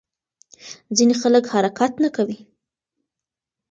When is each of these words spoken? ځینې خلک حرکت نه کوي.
ځینې 0.97 1.15
خلک 1.21 1.43
حرکت 1.53 1.93
نه 2.03 2.09
کوي. 2.15 2.39